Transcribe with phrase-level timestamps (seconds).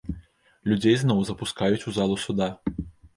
[0.69, 2.49] Людзей зноў запускаюць у залу суда.